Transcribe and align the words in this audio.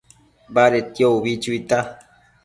Badedquio 0.55 1.07
ubi 1.17 1.33
chuita 1.43 1.79